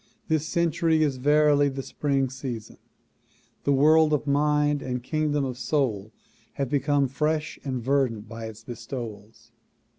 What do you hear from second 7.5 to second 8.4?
and verdant